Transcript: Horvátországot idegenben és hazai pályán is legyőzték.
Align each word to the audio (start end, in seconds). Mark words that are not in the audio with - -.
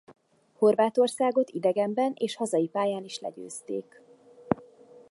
Horvátországot 0.53 1.49
idegenben 1.49 2.13
és 2.15 2.35
hazai 2.35 2.67
pályán 2.67 3.03
is 3.03 3.19
legyőzték. 3.19 4.01